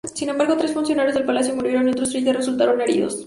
Sin 0.15 0.29
embargo, 0.29 0.57
tres 0.57 0.73
funcionarios 0.73 1.13
de 1.13 1.21
palacio 1.21 1.55
murieron 1.55 1.87
y 1.87 1.91
otros 1.91 2.09
treinta 2.09 2.33
resultaron 2.33 2.81
heridos. 2.81 3.19